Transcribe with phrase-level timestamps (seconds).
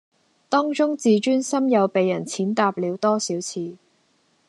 [0.49, 3.77] 當中自尊心又被人踐踏了多少次